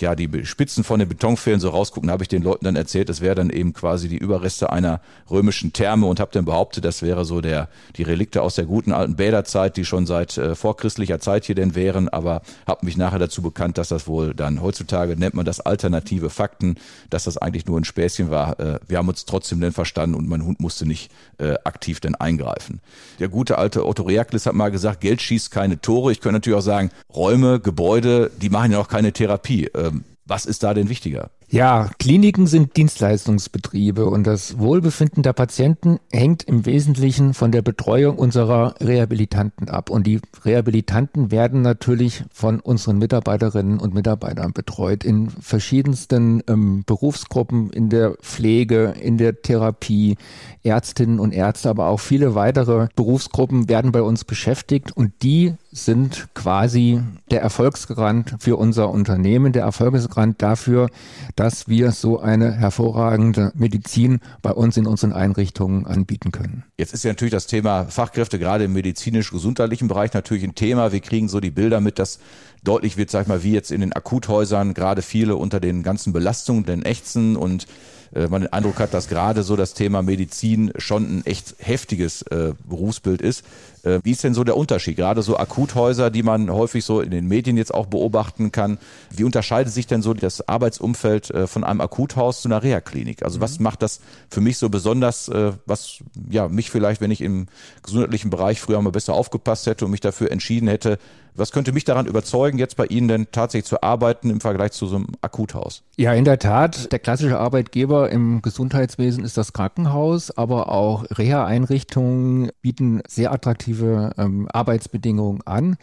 ja, 0.00 0.14
die 0.14 0.44
Spitzen 0.44 0.84
von 0.84 0.98
den 0.98 1.08
Betonpfählen 1.08 1.60
so 1.60 1.70
rausgucken, 1.70 2.10
habe 2.10 2.22
ich 2.22 2.28
den 2.28 2.42
Leuten 2.42 2.64
dann 2.64 2.76
erzählt, 2.76 3.08
das 3.08 3.20
wäre 3.20 3.34
dann 3.34 3.50
eben 3.50 3.72
quasi 3.72 4.08
die 4.08 4.18
Überreste 4.18 4.70
einer 4.70 5.00
römischen 5.30 5.72
Therme 5.72 6.06
und 6.06 6.20
habe 6.20 6.30
dann 6.32 6.44
behauptet, 6.44 6.84
das 6.84 7.02
wäre 7.02 7.24
so 7.24 7.40
der 7.40 7.68
die 7.96 8.02
Relikte 8.02 8.42
aus 8.42 8.54
der 8.54 8.64
guten 8.64 8.92
alten 8.92 9.16
Bäderzeit, 9.16 9.76
die 9.76 9.84
schon 9.84 10.06
seit 10.06 10.38
äh, 10.38 10.54
vorchristlicher 10.54 11.20
Zeit 11.20 11.44
hier 11.44 11.54
denn 11.54 11.74
wären, 11.74 12.08
aber 12.08 12.42
habe 12.66 12.86
mich 12.86 12.96
nachher 12.96 13.18
dazu 13.18 13.42
bekannt, 13.42 13.78
dass 13.78 13.88
das 13.88 14.06
wohl 14.06 14.34
dann 14.34 14.60
heutzutage 14.62 15.16
nennt 15.16 15.34
man 15.34 15.44
das 15.44 15.60
alternative 15.60 16.30
Fakten, 16.30 16.76
dass 17.10 17.24
das 17.24 17.36
eigentlich 17.36 17.66
nur 17.66 17.78
ein 17.78 17.84
Späßchen 17.84 18.30
war. 18.30 18.58
Äh, 18.60 18.80
wir 18.86 18.98
haben 18.98 19.08
uns 19.08 19.24
trotzdem 19.24 19.60
denn 19.60 19.72
verstanden 19.72 20.14
und 20.14 20.28
mein 20.28 20.44
Hund 20.44 20.60
musste 20.60 20.86
nicht 20.86 21.10
äh, 21.38 21.54
aktiv 21.64 22.00
denn 22.00 22.14
eingreifen. 22.14 22.80
Der 23.18 23.28
gute 23.28 23.58
alte 23.58 23.86
Otto 23.86 24.02
Reaklis 24.04 24.46
hat 24.46 24.54
mal 24.54 24.70
gesagt, 24.70 25.00
Geld 25.00 25.20
schießt 25.22 25.50
keine 25.50 25.80
Tore. 25.80 26.12
Ich 26.12 26.20
könnte 26.20 26.34
natürlich 26.34 26.58
auch 26.58 26.62
sagen, 26.62 26.90
Räume, 27.14 27.60
Gebäude, 27.60 28.30
die 28.40 28.50
machen 28.50 28.72
ja 28.72 28.78
auch 28.78 28.88
keine 28.88 29.12
Therapie. 29.12 29.66
Ähm, 29.74 29.89
was 30.30 30.46
ist 30.46 30.62
da 30.62 30.72
denn 30.72 30.88
wichtiger? 30.88 31.30
Ja, 31.52 31.90
Kliniken 31.98 32.46
sind 32.46 32.76
Dienstleistungsbetriebe 32.76 34.06
und 34.06 34.24
das 34.24 34.60
Wohlbefinden 34.60 35.24
der 35.24 35.32
Patienten 35.32 35.98
hängt 36.12 36.44
im 36.44 36.64
Wesentlichen 36.64 37.34
von 37.34 37.50
der 37.50 37.60
Betreuung 37.60 38.16
unserer 38.16 38.76
Rehabilitanten 38.80 39.68
ab. 39.68 39.90
Und 39.90 40.06
die 40.06 40.20
Rehabilitanten 40.44 41.32
werden 41.32 41.62
natürlich 41.62 42.22
von 42.32 42.60
unseren 42.60 42.98
Mitarbeiterinnen 42.98 43.80
und 43.80 43.94
Mitarbeitern 43.94 44.52
betreut 44.52 45.02
in 45.02 45.28
verschiedensten 45.28 46.44
ähm, 46.46 46.84
Berufsgruppen, 46.86 47.70
in 47.70 47.88
der 47.88 48.12
Pflege, 48.22 48.94
in 49.00 49.18
der 49.18 49.42
Therapie, 49.42 50.16
Ärztinnen 50.62 51.18
und 51.18 51.32
Ärzte, 51.32 51.68
aber 51.68 51.88
auch 51.88 51.98
viele 51.98 52.36
weitere 52.36 52.86
Berufsgruppen 52.94 53.68
werden 53.68 53.90
bei 53.90 54.02
uns 54.02 54.24
beschäftigt 54.24 54.96
und 54.96 55.12
die 55.24 55.54
sind 55.72 56.28
quasi 56.34 57.00
der 57.30 57.42
Erfolgsgarant 57.42 58.36
für 58.40 58.56
unser 58.56 58.90
Unternehmen, 58.90 59.52
der 59.52 59.62
Erfolgsgarant 59.62 60.42
dafür, 60.42 60.88
dass 61.36 61.68
wir 61.68 61.92
so 61.92 62.18
eine 62.18 62.52
hervorragende 62.52 63.52
Medizin 63.54 64.18
bei 64.42 64.52
uns 64.52 64.76
in 64.76 64.86
unseren 64.86 65.12
Einrichtungen 65.12 65.86
anbieten 65.86 66.32
können. 66.32 66.64
Jetzt 66.76 66.92
ist 66.92 67.04
ja 67.04 67.10
natürlich 67.12 67.32
das 67.32 67.46
Thema 67.46 67.84
Fachkräfte 67.84 68.38
gerade 68.38 68.64
im 68.64 68.72
medizinisch-gesundheitlichen 68.72 69.86
Bereich 69.86 70.12
natürlich 70.12 70.42
ein 70.42 70.56
Thema. 70.56 70.92
Wir 70.92 71.00
kriegen 71.00 71.28
so 71.28 71.38
die 71.38 71.52
Bilder 71.52 71.80
mit, 71.80 72.00
dass 72.00 72.18
deutlich 72.64 72.96
wird, 72.96 73.10
sag 73.10 73.22
ich 73.22 73.28
mal, 73.28 73.44
wie 73.44 73.52
jetzt 73.52 73.70
in 73.70 73.80
den 73.80 73.92
Akuthäusern 73.92 74.74
gerade 74.74 75.02
viele 75.02 75.36
unter 75.36 75.60
den 75.60 75.82
ganzen 75.82 76.12
Belastungen, 76.12 76.64
den 76.64 76.82
Ächzen 76.82 77.36
und 77.36 77.66
man 78.12 78.42
den 78.42 78.52
Eindruck 78.52 78.80
hat, 78.80 78.92
dass 78.92 79.08
gerade 79.08 79.42
so 79.42 79.56
das 79.56 79.74
Thema 79.74 80.02
Medizin 80.02 80.72
schon 80.76 81.18
ein 81.18 81.26
echt 81.26 81.54
heftiges 81.58 82.22
äh, 82.22 82.54
Berufsbild 82.68 83.22
ist. 83.22 83.44
Äh, 83.82 84.00
wie 84.02 84.10
ist 84.10 84.24
denn 84.24 84.34
so 84.34 84.44
der 84.44 84.56
Unterschied? 84.56 84.96
Gerade 84.96 85.22
so 85.22 85.36
Akuthäuser, 85.36 86.10
die 86.10 86.22
man 86.22 86.50
häufig 86.50 86.84
so 86.84 87.00
in 87.00 87.10
den 87.10 87.26
Medien 87.26 87.56
jetzt 87.56 87.72
auch 87.72 87.86
beobachten 87.86 88.52
kann. 88.52 88.78
Wie 89.10 89.24
unterscheidet 89.24 89.72
sich 89.72 89.86
denn 89.86 90.02
so 90.02 90.14
das 90.14 90.46
Arbeitsumfeld 90.48 91.30
äh, 91.30 91.46
von 91.46 91.64
einem 91.64 91.80
Akuthaus 91.80 92.42
zu 92.42 92.48
einer 92.48 92.62
Reha-Klinik? 92.62 93.22
Also 93.22 93.38
mhm. 93.38 93.42
was 93.42 93.60
macht 93.60 93.82
das 93.82 94.00
für 94.30 94.40
mich 94.40 94.58
so 94.58 94.68
besonders, 94.68 95.28
äh, 95.28 95.52
was 95.66 95.98
ja 96.28 96.48
mich 96.48 96.70
vielleicht, 96.70 97.00
wenn 97.00 97.10
ich 97.10 97.20
im 97.20 97.46
gesundheitlichen 97.82 98.30
Bereich 98.30 98.60
früher 98.60 98.80
mal 98.82 98.90
besser 98.90 99.14
aufgepasst 99.14 99.66
hätte 99.66 99.84
und 99.84 99.90
mich 99.90 100.00
dafür 100.00 100.30
entschieden 100.30 100.68
hätte, 100.68 100.98
was 101.34 101.52
könnte 101.52 101.72
mich 101.72 101.84
daran 101.84 102.06
überzeugen, 102.06 102.58
jetzt 102.58 102.76
bei 102.76 102.86
Ihnen 102.86 103.08
denn 103.08 103.26
tatsächlich 103.32 103.68
zu 103.68 103.82
arbeiten 103.82 104.30
im 104.30 104.40
Vergleich 104.40 104.72
zu 104.72 104.86
so 104.86 104.96
einem 104.96 105.08
Akuthaus? 105.20 105.82
Ja, 105.96 106.12
in 106.12 106.24
der 106.24 106.38
Tat. 106.38 106.92
Der 106.92 106.98
klassische 106.98 107.38
Arbeitgeber 107.38 107.99
im 108.06 108.42
Gesundheitswesen 108.42 109.24
ist 109.24 109.36
das 109.36 109.52
Krankenhaus, 109.52 110.30
aber 110.30 110.70
auch 110.70 111.04
Reha-Einrichtungen 111.10 112.50
bieten 112.62 113.02
sehr 113.06 113.32
attraktive 113.32 114.12
ähm, 114.16 114.48
Arbeitsbedingungen 114.52 115.42
an. 115.44 115.76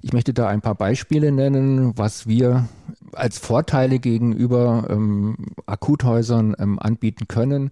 Ich 0.00 0.12
möchte 0.12 0.34
da 0.34 0.48
ein 0.48 0.60
paar 0.60 0.74
Beispiele 0.74 1.32
nennen, 1.32 1.96
was 1.96 2.26
wir 2.26 2.68
als 3.12 3.38
Vorteile 3.38 3.98
gegenüber 3.98 4.86
ähm, 4.90 5.36
Akuthäusern 5.66 6.54
ähm, 6.58 6.78
anbieten 6.78 7.26
können. 7.28 7.70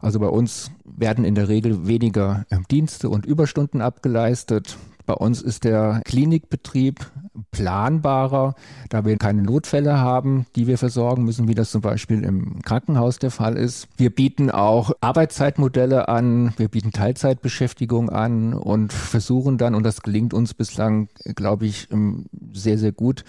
Also 0.00 0.20
bei 0.20 0.28
uns 0.28 0.70
werden 0.84 1.24
in 1.24 1.34
der 1.34 1.48
Regel 1.48 1.86
weniger 1.86 2.46
ähm, 2.50 2.64
Dienste 2.70 3.08
und 3.08 3.26
Überstunden 3.26 3.80
abgeleistet. 3.80 4.76
Bei 5.06 5.14
uns 5.14 5.42
ist 5.42 5.64
der 5.64 6.00
Klinikbetrieb 6.04 7.10
planbarer, 7.50 8.54
da 8.88 9.04
wir 9.04 9.16
keine 9.16 9.42
Notfälle 9.42 9.98
haben, 9.98 10.46
die 10.56 10.66
wir 10.66 10.78
versorgen 10.78 11.24
müssen, 11.24 11.48
wie 11.48 11.54
das 11.54 11.70
zum 11.70 11.80
Beispiel 11.80 12.22
im 12.24 12.62
Krankenhaus 12.62 13.18
der 13.18 13.30
Fall 13.30 13.56
ist. 13.56 13.88
Wir 13.96 14.10
bieten 14.10 14.50
auch 14.50 14.92
Arbeitszeitmodelle 15.00 16.08
an, 16.08 16.54
wir 16.56 16.68
bieten 16.68 16.92
Teilzeitbeschäftigung 16.92 18.10
an 18.10 18.54
und 18.54 18.92
versuchen 18.92 19.58
dann, 19.58 19.74
und 19.74 19.82
das 19.82 20.02
gelingt 20.02 20.34
uns 20.34 20.54
bislang, 20.54 21.08
glaube 21.34 21.66
ich, 21.66 21.88
ähm, 21.90 22.26
sehr, 22.52 22.78
sehr 22.78 22.92
gut, 22.92 23.24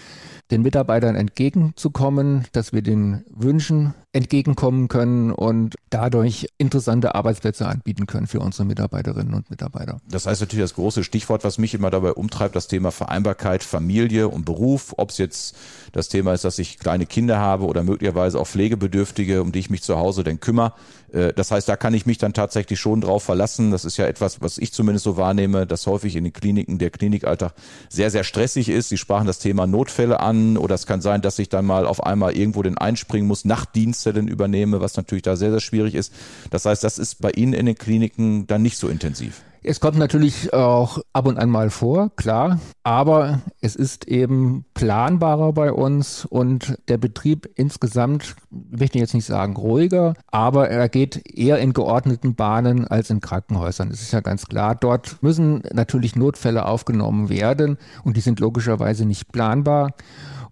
den 0.52 0.62
Mitarbeitern 0.62 1.16
entgegenzukommen, 1.16 2.46
dass 2.52 2.74
wir 2.74 2.82
den 2.82 3.26
Wünschen 3.30 3.94
entgegenkommen 4.14 4.88
können 4.88 5.32
und 5.32 5.76
dadurch 5.90 6.48
interessante 6.58 7.16
Arbeitsplätze 7.16 7.68
anbieten 7.68 8.06
können 8.06 8.28
für 8.28 8.40
unsere 8.40 8.64
Mitarbeiterinnen 8.66 9.34
und 9.34 9.50
Mitarbeiter. 9.50 10.00
Das 10.10 10.26
heißt 10.26 10.40
natürlich 10.40 10.64
das 10.64 10.76
große 10.76 11.04
Stichwort, 11.04 11.44
was 11.44 11.58
mich 11.58 11.74
immer 11.74 11.90
dabei 11.90 12.14
umtreibt, 12.14 12.56
das 12.56 12.68
Thema 12.68 12.92
Vereinbarkeit, 12.92 13.64
Familie 13.64 13.95
und 14.04 14.46
Beruf. 14.46 14.94
Ob 14.98 15.10
es 15.10 15.18
jetzt 15.18 15.56
das 15.92 16.10
Thema 16.10 16.34
ist, 16.34 16.44
dass 16.44 16.60
ich 16.60 16.80
kleine 16.80 17.06
Kinder 17.06 17.40
habe 17.40 17.66
oder 17.66 17.84
möglicherweise 17.84 18.40
auch 18.40 18.48
Pflegebedürftige, 18.48 19.42
um 19.42 19.52
die 19.52 19.60
ich 19.60 19.70
mich 19.70 19.82
zu 19.82 19.98
Hause 19.98 20.24
denn 20.24 20.40
kümmere. 20.40 20.74
Äh, 21.16 21.34
das 21.34 21.52
heißt, 21.52 21.68
da 21.68 21.76
kann 21.76 21.94
ich 21.94 22.06
mich 22.06 22.18
dann 22.18 22.34
tatsächlich 22.34 22.80
schon 22.80 23.02
drauf 23.02 23.24
verlassen. 23.24 23.72
Das 23.72 23.86
ist 23.86 23.98
ja 23.98 24.06
etwas, 24.06 24.42
was 24.42 24.58
ich 24.58 24.74
zumindest 24.74 25.06
so 25.06 25.18
wahrnehme, 25.18 25.66
dass 25.66 25.88
häufig 25.88 26.16
in 26.16 26.26
den 26.26 26.34
Kliniken 26.34 26.78
der 26.78 26.90
Klinikalltag 26.90 27.54
sehr, 27.90 28.12
sehr 28.12 28.24
stressig 28.24 28.70
ist. 28.70 28.90
Sie 28.90 28.98
sprachen 28.98 29.28
das 29.28 29.40
Thema 29.40 29.66
Notfälle 29.66 30.20
an 30.20 30.58
oder 30.58 30.76
es 30.76 30.86
kann 30.86 31.02
sein, 31.02 31.22
dass 31.22 31.40
ich 31.40 31.50
dann 31.50 31.66
mal 31.66 31.86
auf 31.86 32.04
einmal 32.04 32.36
irgendwo 32.36 32.62
den 32.62 32.78
einspringen 32.78 33.28
muss, 33.28 33.46
Nachtdienste 33.46 34.14
denn 34.14 34.28
übernehme, 34.28 34.82
was 34.82 34.98
natürlich 34.98 35.24
da 35.24 35.36
sehr, 35.36 35.52
sehr 35.52 35.62
schwierig 35.62 35.96
ist. 35.96 36.14
Das 36.52 36.66
heißt, 36.66 36.84
das 36.84 36.98
ist 36.98 37.22
bei 37.22 37.32
Ihnen 37.32 37.54
in 37.54 37.66
den 37.66 37.76
Kliniken 37.76 38.48
dann 38.48 38.62
nicht 38.62 38.78
so 38.78 38.90
intensiv. 38.90 39.42
Es 39.68 39.80
kommt 39.80 39.98
natürlich 39.98 40.54
auch 40.54 41.00
ab 41.12 41.26
und 41.26 41.40
an 41.40 41.50
mal 41.50 41.72
vor, 41.72 42.12
klar, 42.16 42.60
aber 42.84 43.42
es 43.62 43.76
ist 43.76 44.08
eben 44.08 44.64
planbarer 44.76 45.54
bei 45.54 45.72
uns 45.72 46.24
und 46.24 46.78
der 46.88 47.00
Betrieb 47.00 47.50
insgesamt, 47.56 48.36
ich 48.52 48.80
möchte 48.80 49.00
jetzt 49.00 49.16
nicht 49.16 49.26
sagen 49.26 49.56
ruhiger, 49.56 50.14
aber 50.28 50.70
er 50.70 50.88
geht 50.88 51.05
eher 51.26 51.60
in 51.60 51.74
geordneten 51.74 52.36
Bahnen 52.36 52.88
als 52.88 53.10
in 53.10 53.22
Krankenhäusern. 53.22 53.90
Das 53.90 54.02
ist 54.02 54.14
ja 54.14 54.22
ganz 54.22 54.48
klar. 54.48 54.76
Dort 54.76 55.22
müssen 55.22 55.62
natürlich 55.74 56.16
Notfälle 56.16 56.66
aufgenommen 56.66 57.30
werden 57.30 57.78
und 58.04 58.18
die 58.18 58.22
sind 58.22 58.40
logischerweise 58.40 59.06
nicht 59.06 59.32
planbar. 59.32 59.94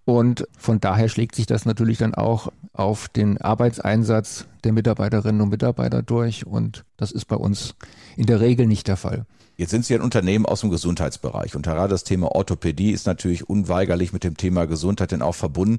Und 0.05 0.48
von 0.57 0.79
daher 0.79 1.10
schlägt 1.10 1.36
sich 1.36 1.45
das 1.45 1.65
natürlich 1.65 1.98
dann 1.98 2.13
auch 2.13 2.51
auf 2.74 3.07
den 3.07 3.39
Arbeitseinsatz 3.39 4.48
der 4.63 4.74
Mitarbeiterinnen 4.74 5.41
und 5.41 5.50
Mitarbeiter 5.50 6.01
durch. 6.01 6.46
Und 6.46 6.86
das 6.98 7.12
ist 7.12 7.25
bei 7.25 7.36
uns 7.36 7.75
in 8.15 8.25
der 8.25 8.39
Regel 8.39 8.67
nicht 8.67 8.88
der 8.88 8.98
Fall. 8.98 9.25
Jetzt 9.55 9.70
sind 9.70 9.86
Sie 9.86 9.93
ein 9.93 10.01
Unternehmen 10.01 10.48
aus 10.48 10.62
dem 10.62 10.72
Gesundheitsbereich 10.72 11.55
und 11.55 11.63
gerade 11.63 11.89
das 11.89 12.03
Thema 12.03 12.36
Orthopädie 12.36 12.89
ist 12.89 13.05
natürlich 13.05 13.48
unweigerlich 13.48 14.12
mit 14.12 14.24
dem 14.24 14.36
Thema 14.36 14.65
Gesundheit 14.65 15.12
denn 15.12 15.22
auch 15.22 15.36
verbunden. 15.36 15.77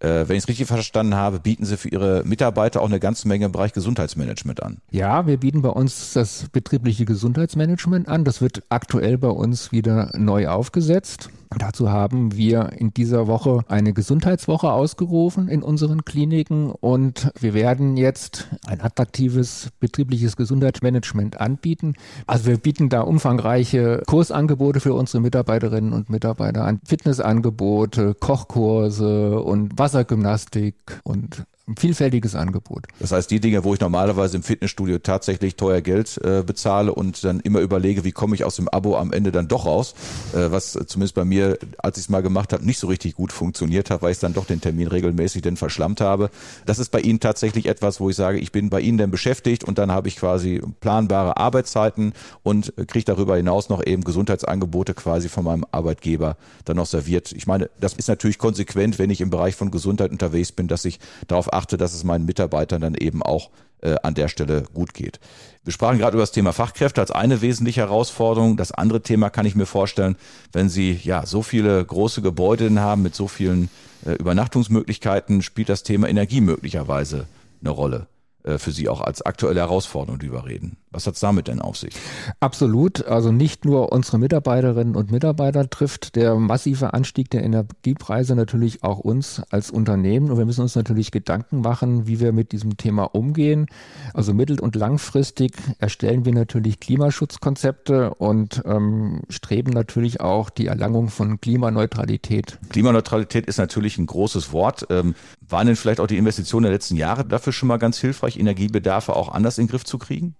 Äh, 0.00 0.28
wenn 0.28 0.36
ich 0.36 0.42
es 0.42 0.48
richtig 0.48 0.66
verstanden 0.66 1.14
habe, 1.14 1.40
bieten 1.40 1.64
Sie 1.64 1.78
für 1.78 1.88
Ihre 1.88 2.22
Mitarbeiter 2.24 2.82
auch 2.82 2.88
eine 2.88 3.00
ganze 3.00 3.26
Menge 3.26 3.46
im 3.46 3.52
Bereich 3.52 3.72
Gesundheitsmanagement 3.72 4.62
an. 4.62 4.78
Ja, 4.90 5.26
wir 5.26 5.38
bieten 5.38 5.62
bei 5.62 5.70
uns 5.70 6.12
das 6.12 6.46
betriebliche 6.52 7.06
Gesundheitsmanagement 7.06 8.08
an. 8.08 8.24
Das 8.24 8.42
wird 8.42 8.62
aktuell 8.68 9.16
bei 9.16 9.28
uns 9.28 9.72
wieder 9.72 10.10
neu 10.14 10.48
aufgesetzt. 10.48 11.30
Dazu 11.56 11.90
haben 11.90 12.36
wir 12.36 12.72
in 12.76 12.92
dieser 12.92 13.26
Woche 13.26 13.60
eine 13.68 13.92
Gesundheitswoche 13.92 14.72
ausgerufen 14.72 15.48
in 15.48 15.62
unseren 15.62 16.04
Kliniken 16.04 16.70
und 16.70 17.30
wir 17.38 17.54
werden 17.54 17.96
jetzt 17.96 18.23
ein 18.66 18.80
attraktives 18.80 19.70
betriebliches 19.80 20.36
Gesundheitsmanagement 20.36 21.40
anbieten. 21.40 21.94
Also 22.26 22.46
wir 22.46 22.58
bieten 22.58 22.88
da 22.88 23.02
umfangreiche 23.02 24.02
Kursangebote 24.06 24.80
für 24.80 24.94
unsere 24.94 25.20
Mitarbeiterinnen 25.20 25.92
und 25.92 26.10
Mitarbeiter 26.10 26.64
an, 26.64 26.80
Fitnessangebote, 26.84 28.14
Kochkurse 28.14 29.40
und 29.40 29.78
Wassergymnastik 29.78 31.00
und 31.04 31.44
ein 31.66 31.76
vielfältiges 31.76 32.34
Angebot. 32.34 32.86
Das 33.00 33.12
heißt, 33.12 33.30
die 33.30 33.40
Dinge, 33.40 33.64
wo 33.64 33.72
ich 33.72 33.80
normalerweise 33.80 34.36
im 34.36 34.42
Fitnessstudio 34.42 34.98
tatsächlich 34.98 35.56
teuer 35.56 35.80
Geld 35.80 36.20
äh, 36.22 36.42
bezahle 36.42 36.92
und 36.92 37.24
dann 37.24 37.40
immer 37.40 37.60
überlege, 37.60 38.04
wie 38.04 38.12
komme 38.12 38.34
ich 38.34 38.44
aus 38.44 38.56
dem 38.56 38.68
Abo 38.68 38.98
am 38.98 39.12
Ende 39.12 39.32
dann 39.32 39.48
doch 39.48 39.64
raus, 39.64 39.94
äh, 40.34 40.50
was 40.50 40.72
zumindest 40.72 41.14
bei 41.14 41.24
mir, 41.24 41.58
als 41.78 41.96
ich 41.96 42.04
es 42.04 42.08
mal 42.10 42.22
gemacht 42.22 42.52
habe, 42.52 42.66
nicht 42.66 42.78
so 42.78 42.86
richtig 42.86 43.14
gut 43.14 43.32
funktioniert 43.32 43.88
hat, 43.88 44.02
weil 44.02 44.12
ich 44.12 44.18
dann 44.18 44.34
doch 44.34 44.44
den 44.44 44.60
Termin 44.60 44.88
regelmäßig 44.88 45.40
denn 45.40 45.56
verschlammt 45.56 46.02
habe. 46.02 46.28
Das 46.66 46.78
ist 46.78 46.90
bei 46.90 47.00
Ihnen 47.00 47.18
tatsächlich 47.18 47.64
etwas, 47.64 47.98
wo 47.98 48.10
ich 48.10 48.16
sage, 48.16 48.38
ich 48.38 48.52
bin 48.52 48.68
bei 48.68 48.80
Ihnen 48.80 48.98
dann 48.98 49.10
beschäftigt 49.10 49.64
und 49.64 49.78
dann 49.78 49.90
habe 49.90 50.08
ich 50.08 50.16
quasi 50.16 50.60
planbare 50.80 51.38
Arbeitszeiten 51.38 52.12
und 52.42 52.74
kriege 52.88 53.06
darüber 53.06 53.36
hinaus 53.36 53.70
noch 53.70 53.84
eben 53.84 54.04
Gesundheitsangebote 54.04 54.92
quasi 54.92 55.30
von 55.30 55.44
meinem 55.44 55.64
Arbeitgeber 55.72 56.36
dann 56.66 56.76
noch 56.76 56.86
serviert. 56.86 57.32
Ich 57.32 57.46
meine, 57.46 57.70
das 57.80 57.94
ist 57.94 58.08
natürlich 58.08 58.36
konsequent, 58.36 58.98
wenn 58.98 59.08
ich 59.08 59.22
im 59.22 59.30
Bereich 59.30 59.56
von 59.56 59.70
Gesundheit 59.70 60.10
unterwegs 60.10 60.52
bin, 60.52 60.68
dass 60.68 60.84
ich 60.84 61.00
darauf 61.26 61.53
achte, 61.54 61.76
dass 61.76 61.94
es 61.94 62.04
meinen 62.04 62.26
Mitarbeitern 62.26 62.80
dann 62.80 62.94
eben 62.94 63.22
auch 63.22 63.50
äh, 63.80 63.96
an 64.02 64.14
der 64.14 64.28
Stelle 64.28 64.64
gut 64.74 64.94
geht. 64.94 65.20
Wir 65.62 65.72
sprachen 65.72 65.98
gerade 65.98 66.14
über 66.14 66.22
das 66.22 66.32
Thema 66.32 66.52
Fachkräfte 66.52 67.00
als 67.00 67.10
eine 67.10 67.40
wesentliche 67.40 67.80
Herausforderung. 67.80 68.56
Das 68.56 68.72
andere 68.72 69.02
Thema 69.02 69.30
kann 69.30 69.46
ich 69.46 69.54
mir 69.54 69.66
vorstellen, 69.66 70.16
wenn 70.52 70.68
Sie 70.68 70.92
ja 71.02 71.26
so 71.26 71.42
viele 71.42 71.84
große 71.84 72.22
Gebäude 72.22 72.80
haben 72.80 73.02
mit 73.02 73.14
so 73.14 73.28
vielen 73.28 73.70
äh, 74.04 74.12
Übernachtungsmöglichkeiten, 74.12 75.42
spielt 75.42 75.68
das 75.68 75.82
Thema 75.82 76.08
Energie 76.08 76.40
möglicherweise 76.40 77.26
eine 77.60 77.70
Rolle. 77.70 78.06
Äh, 78.42 78.58
für 78.58 78.72
Sie 78.72 78.88
auch 78.88 79.00
als 79.00 79.22
aktuelle 79.22 79.60
Herausforderung, 79.60 80.18
die 80.18 80.32
wir 80.32 80.44
reden. 80.44 80.76
Was 80.94 81.08
hat 81.08 81.14
es 81.14 81.20
damit 81.20 81.48
denn 81.48 81.60
auf 81.60 81.76
sich? 81.76 81.92
Absolut. 82.38 83.04
Also 83.04 83.32
nicht 83.32 83.64
nur 83.64 83.92
unsere 83.92 84.18
Mitarbeiterinnen 84.18 84.94
und 84.94 85.10
Mitarbeiter 85.10 85.68
trifft 85.68 86.14
der 86.14 86.36
massive 86.36 86.94
Anstieg 86.94 87.30
der 87.30 87.42
Energiepreise 87.42 88.36
natürlich 88.36 88.84
auch 88.84 89.00
uns 89.00 89.42
als 89.50 89.70
Unternehmen. 89.70 90.30
Und 90.30 90.38
wir 90.38 90.44
müssen 90.46 90.62
uns 90.62 90.76
natürlich 90.76 91.10
Gedanken 91.10 91.62
machen, 91.62 92.06
wie 92.06 92.20
wir 92.20 92.32
mit 92.32 92.52
diesem 92.52 92.76
Thema 92.76 93.04
umgehen. 93.04 93.66
Also 94.12 94.32
mittel- 94.34 94.60
und 94.60 94.76
langfristig 94.76 95.52
erstellen 95.78 96.24
wir 96.24 96.32
natürlich 96.32 96.78
Klimaschutzkonzepte 96.78 98.14
und 98.14 98.62
ähm, 98.64 99.22
streben 99.28 99.72
natürlich 99.72 100.20
auch 100.20 100.48
die 100.48 100.68
Erlangung 100.68 101.08
von 101.08 101.40
Klimaneutralität. 101.40 102.58
Klimaneutralität 102.70 103.46
ist 103.46 103.58
natürlich 103.58 103.98
ein 103.98 104.06
großes 104.06 104.52
Wort. 104.52 104.86
Ähm, 104.90 105.16
waren 105.40 105.66
denn 105.66 105.76
vielleicht 105.76 106.00
auch 106.00 106.06
die 106.06 106.18
Investitionen 106.18 106.64
der 106.64 106.72
letzten 106.72 106.96
Jahre 106.96 107.24
dafür 107.24 107.52
schon 107.52 107.68
mal 107.68 107.78
ganz 107.78 107.98
hilfreich, 107.98 108.38
Energiebedarfe 108.38 109.16
auch 109.16 109.28
anders 109.28 109.58
in 109.58 109.64
den 109.64 109.70
Griff 109.70 109.84
zu 109.84 109.98
kriegen? 109.98 110.36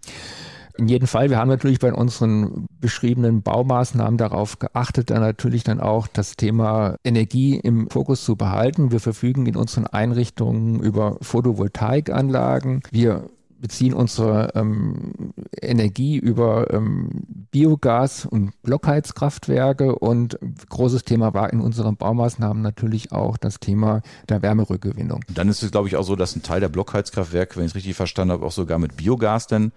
In 0.76 0.88
jedem 0.88 1.06
Fall, 1.06 1.30
wir 1.30 1.38
haben 1.38 1.48
natürlich 1.48 1.78
bei 1.78 1.92
unseren 1.92 2.66
beschriebenen 2.80 3.42
Baumaßnahmen 3.42 4.18
darauf 4.18 4.58
geachtet, 4.58 5.10
dann 5.10 5.20
natürlich 5.20 5.62
dann 5.62 5.80
auch 5.80 6.08
das 6.08 6.34
Thema 6.34 6.96
Energie 7.04 7.56
im 7.56 7.88
Fokus 7.90 8.24
zu 8.24 8.34
behalten. 8.34 8.90
Wir 8.90 8.98
verfügen 8.98 9.46
in 9.46 9.56
unseren 9.56 9.86
Einrichtungen 9.86 10.80
über 10.80 11.16
Photovoltaikanlagen. 11.20 12.82
Wir 12.90 13.30
beziehen 13.64 13.94
unsere 13.94 14.50
ähm, 14.56 15.32
Energie 15.62 16.18
über 16.18 16.70
ähm, 16.74 17.22
Biogas 17.50 18.26
und 18.26 18.50
Blockheizkraftwerke 18.62 19.94
und 19.94 20.38
großes 20.68 21.04
Thema 21.04 21.32
war 21.32 21.50
in 21.50 21.60
unseren 21.60 21.96
Baumaßnahmen 21.96 22.62
natürlich 22.62 23.12
auch 23.12 23.38
das 23.38 23.60
Thema 23.60 24.02
der 24.28 24.42
Wärmerückgewinnung. 24.42 25.24
Dann 25.32 25.48
ist 25.48 25.62
es, 25.62 25.70
glaube 25.70 25.88
ich, 25.88 25.96
auch 25.96 26.02
so, 26.02 26.14
dass 26.14 26.36
ein 26.36 26.42
Teil 26.42 26.60
der 26.60 26.68
Blockheizkraftwerke, 26.68 27.56
wenn 27.56 27.64
ich 27.64 27.70
es 27.70 27.76
richtig 27.76 27.94
verstanden 27.94 28.32
habe, 28.32 28.44
auch 28.44 28.52
sogar 28.52 28.78
mit 28.78 28.96
Biogas 28.96 29.46
denn 29.46 29.72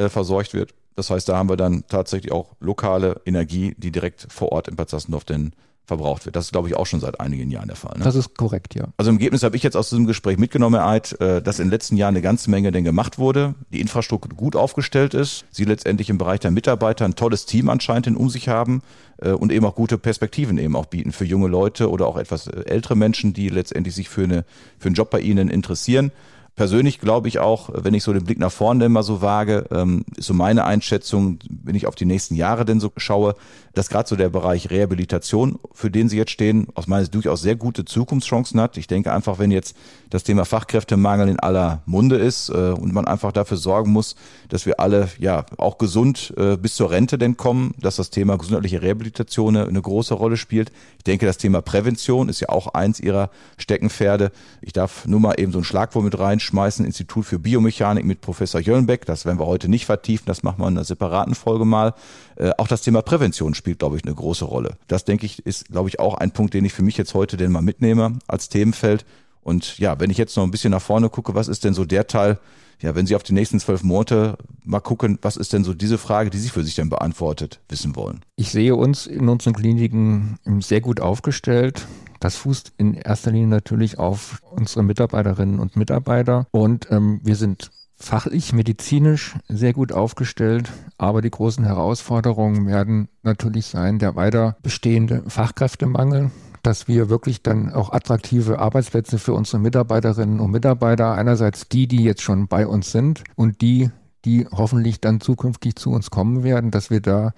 äh, 0.00 0.08
versorgt 0.08 0.54
wird. 0.54 0.74
Das 0.96 1.10
heißt, 1.10 1.28
da 1.28 1.36
haben 1.36 1.48
wir 1.48 1.56
dann 1.56 1.84
tatsächlich 1.88 2.32
auch 2.32 2.56
lokale 2.60 3.20
Energie, 3.24 3.74
die 3.78 3.90
direkt 3.90 4.26
vor 4.30 4.52
Ort 4.52 4.68
in 4.68 4.76
Bad 4.76 4.90
Sassendorf 4.90 5.24
denn 5.24 5.52
verbraucht 5.90 6.24
wird. 6.24 6.36
Das 6.36 6.44
ist, 6.44 6.52
glaube 6.52 6.68
ich, 6.68 6.76
auch 6.76 6.86
schon 6.86 7.00
seit 7.00 7.18
einigen 7.18 7.50
Jahren 7.50 7.66
der 7.66 7.76
Fall. 7.76 7.98
Ne? 7.98 8.04
Das 8.04 8.14
ist 8.14 8.36
korrekt, 8.36 8.76
ja. 8.76 8.84
Also 8.96 9.10
im 9.10 9.16
Ergebnis 9.16 9.42
habe 9.42 9.56
ich 9.56 9.64
jetzt 9.64 9.76
aus 9.76 9.90
diesem 9.90 10.06
Gespräch 10.06 10.38
mitgenommen, 10.38 10.76
Herr 10.76 10.88
Eid, 10.88 11.20
äh, 11.20 11.42
dass 11.42 11.58
in 11.58 11.66
den 11.66 11.72
letzten 11.72 11.96
Jahren 11.96 12.14
eine 12.14 12.22
ganze 12.22 12.48
Menge 12.48 12.70
denn 12.70 12.84
gemacht 12.84 13.18
wurde, 13.18 13.54
die 13.72 13.80
Infrastruktur 13.80 14.36
gut 14.36 14.54
aufgestellt 14.54 15.14
ist, 15.14 15.46
Sie 15.50 15.64
letztendlich 15.64 16.08
im 16.08 16.18
Bereich 16.18 16.40
der 16.40 16.52
Mitarbeiter 16.52 17.04
ein 17.04 17.16
tolles 17.16 17.44
Team 17.44 17.68
anscheinend 17.68 18.06
in 18.06 18.16
um 18.16 18.30
sich 18.30 18.48
haben 18.48 18.82
äh, 19.18 19.32
und 19.32 19.50
eben 19.50 19.66
auch 19.66 19.74
gute 19.74 19.98
Perspektiven 19.98 20.58
eben 20.58 20.76
auch 20.76 20.86
bieten 20.86 21.10
für 21.10 21.24
junge 21.24 21.48
Leute 21.48 21.90
oder 21.90 22.06
auch 22.06 22.16
etwas 22.16 22.46
äh, 22.46 22.62
ältere 22.66 22.94
Menschen, 22.94 23.32
die 23.32 23.48
letztendlich 23.48 23.94
sich 23.94 24.08
für, 24.08 24.24
eine, 24.24 24.44
für 24.78 24.86
einen 24.86 24.94
Job 24.94 25.10
bei 25.10 25.20
Ihnen 25.20 25.48
interessieren. 25.48 26.12
Persönlich 26.56 26.98
glaube 27.00 27.28
ich 27.28 27.38
auch, 27.38 27.70
wenn 27.72 27.94
ich 27.94 28.02
so 28.02 28.12
den 28.12 28.24
Blick 28.24 28.38
nach 28.38 28.52
vorne 28.52 28.84
immer 28.84 29.02
so 29.02 29.22
wage, 29.22 29.66
ähm, 29.70 30.04
ist 30.16 30.26
so 30.26 30.34
meine 30.34 30.64
Einschätzung, 30.64 31.38
wenn 31.48 31.74
ich 31.74 31.86
auf 31.86 31.94
die 31.94 32.04
nächsten 32.04 32.34
Jahre 32.34 32.64
denn 32.64 32.80
so 32.80 32.92
schaue, 32.96 33.34
dass 33.74 33.88
gerade 33.88 34.08
so 34.08 34.16
der 34.16 34.28
Bereich 34.28 34.70
Rehabilitation, 34.70 35.58
für 35.72 35.90
den 35.90 36.08
Sie 36.08 36.16
jetzt 36.16 36.32
stehen, 36.32 36.66
aus 36.74 36.86
meiner 36.86 37.02
Sicht 37.02 37.14
durchaus 37.14 37.42
sehr 37.42 37.56
gute 37.56 37.84
Zukunftschancen 37.84 38.60
hat. 38.60 38.76
Ich 38.76 38.86
denke 38.86 39.12
einfach, 39.12 39.38
wenn 39.38 39.50
jetzt 39.50 39.76
das 40.10 40.24
Thema 40.24 40.44
Fachkräftemangel 40.44 41.28
in 41.28 41.38
aller 41.38 41.82
Munde 41.86 42.16
ist 42.16 42.48
äh, 42.48 42.52
und 42.52 42.92
man 42.92 43.06
einfach 43.06 43.30
dafür 43.32 43.56
sorgen 43.56 43.92
muss, 43.92 44.16
dass 44.48 44.66
wir 44.66 44.80
alle 44.80 45.08
ja 45.18 45.46
auch 45.56 45.78
gesund 45.78 46.34
äh, 46.36 46.56
bis 46.56 46.74
zur 46.74 46.90
Rente 46.90 47.16
denn 47.16 47.36
kommen, 47.36 47.74
dass 47.80 47.96
das 47.96 48.10
Thema 48.10 48.36
gesundheitliche 48.36 48.82
Rehabilitation 48.82 49.56
eine, 49.56 49.80
große 49.80 50.14
Rolle 50.14 50.36
spielt. 50.36 50.72
Ich 50.98 51.04
denke, 51.04 51.26
das 51.26 51.38
Thema 51.38 51.62
Prävention 51.62 52.28
ist 52.28 52.40
ja 52.40 52.48
auch 52.48 52.74
eins 52.74 53.00
Ihrer 53.00 53.30
Steckenpferde. 53.56 54.32
Ich 54.60 54.72
darf 54.72 55.06
nur 55.06 55.20
mal 55.20 55.34
eben 55.38 55.52
so 55.52 55.58
ein 55.58 55.64
Schlagwort 55.64 56.04
mit 56.04 56.18
reinschmeißen, 56.18 56.84
Institut 56.84 57.24
für 57.24 57.38
Biomechanik 57.38 58.04
mit 58.04 58.20
Professor 58.20 58.60
Jöllenbeck. 58.60 59.06
Das 59.06 59.24
werden 59.24 59.38
wir 59.38 59.46
heute 59.46 59.68
nicht 59.68 59.86
vertiefen, 59.86 60.24
das 60.26 60.42
machen 60.42 60.58
wir 60.58 60.68
in 60.68 60.76
einer 60.76 60.84
separaten 60.84 61.34
Folge 61.34 61.64
mal. 61.64 61.94
Äh, 62.36 62.50
auch 62.58 62.68
das 62.68 62.82
Thema 62.82 63.02
Prävention 63.02 63.54
spielt, 63.60 63.78
glaube 63.78 63.96
ich, 63.96 64.04
eine 64.04 64.14
große 64.14 64.44
Rolle. 64.44 64.76
Das, 64.88 65.04
denke 65.04 65.26
ich, 65.26 65.46
ist, 65.46 65.68
glaube 65.68 65.88
ich, 65.88 66.00
auch 66.00 66.14
ein 66.14 66.32
Punkt, 66.32 66.54
den 66.54 66.64
ich 66.64 66.72
für 66.72 66.82
mich 66.82 66.96
jetzt 66.96 67.14
heute 67.14 67.36
denn 67.36 67.52
mal 67.52 67.62
mitnehme 67.62 68.18
als 68.26 68.48
Themenfeld. 68.48 69.04
Und 69.42 69.78
ja, 69.78 70.00
wenn 70.00 70.10
ich 70.10 70.18
jetzt 70.18 70.36
noch 70.36 70.44
ein 70.44 70.50
bisschen 70.50 70.72
nach 70.72 70.82
vorne 70.82 71.08
gucke, 71.08 71.34
was 71.34 71.48
ist 71.48 71.64
denn 71.64 71.74
so 71.74 71.84
der 71.84 72.06
Teil, 72.06 72.38
ja, 72.80 72.94
wenn 72.94 73.06
Sie 73.06 73.14
auf 73.14 73.22
die 73.22 73.34
nächsten 73.34 73.60
zwölf 73.60 73.82
Monate 73.82 74.38
mal 74.64 74.80
gucken, 74.80 75.18
was 75.22 75.36
ist 75.36 75.52
denn 75.52 75.64
so 75.64 75.74
diese 75.74 75.98
Frage, 75.98 76.30
die 76.30 76.38
Sie 76.38 76.48
für 76.48 76.64
sich 76.64 76.74
dann 76.74 76.88
beantwortet 76.88 77.60
wissen 77.68 77.94
wollen? 77.94 78.20
Ich 78.36 78.50
sehe 78.50 78.74
uns 78.74 79.06
in 79.06 79.28
unseren 79.28 79.54
Kliniken 79.54 80.38
sehr 80.60 80.80
gut 80.80 81.00
aufgestellt. 81.00 81.86
Das 82.20 82.36
fußt 82.36 82.72
in 82.78 82.94
erster 82.94 83.30
Linie 83.30 83.48
natürlich 83.48 83.98
auf 83.98 84.42
unsere 84.50 84.82
Mitarbeiterinnen 84.82 85.58
und 85.58 85.76
Mitarbeiter. 85.76 86.46
Und 86.50 86.90
ähm, 86.90 87.20
wir 87.22 87.36
sind 87.36 87.70
fachlich, 88.00 88.52
medizinisch 88.52 89.36
sehr 89.48 89.72
gut 89.72 89.92
aufgestellt, 89.92 90.72
aber 90.98 91.20
die 91.20 91.30
großen 91.30 91.64
Herausforderungen 91.64 92.66
werden 92.66 93.08
natürlich 93.22 93.66
sein, 93.66 93.98
der 93.98 94.16
weiter 94.16 94.56
bestehende 94.62 95.22
Fachkräftemangel, 95.28 96.30
dass 96.62 96.88
wir 96.88 97.10
wirklich 97.10 97.42
dann 97.42 97.72
auch 97.72 97.92
attraktive 97.92 98.58
Arbeitsplätze 98.58 99.18
für 99.18 99.34
unsere 99.34 99.58
Mitarbeiterinnen 99.58 100.40
und 100.40 100.50
Mitarbeiter, 100.50 101.12
einerseits 101.12 101.68
die, 101.68 101.86
die 101.86 102.02
jetzt 102.02 102.22
schon 102.22 102.48
bei 102.48 102.66
uns 102.66 102.90
sind 102.90 103.22
und 103.36 103.60
die, 103.60 103.90
die 104.24 104.46
hoffentlich 104.50 105.00
dann 105.00 105.20
zukünftig 105.20 105.76
zu 105.76 105.90
uns 105.90 106.10
kommen 106.10 106.42
werden, 106.42 106.70
dass 106.70 106.90
wir 106.90 107.00
da 107.00 107.32